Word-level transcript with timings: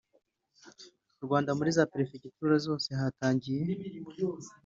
Rwanda 1.25 1.49
Muri 1.57 1.69
za 1.77 1.85
Perefegitura 1.91 2.55
zose 2.65 2.89
hatangiye 2.99 3.63